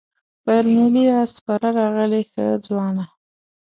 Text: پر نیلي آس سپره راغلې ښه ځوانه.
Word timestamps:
پر 0.43 0.63
نیلي 0.75 1.05
آس 1.19 1.31
سپره 1.37 1.67
راغلې 1.79 2.21
ښه 2.31 2.45
ځوانه. 2.65 3.05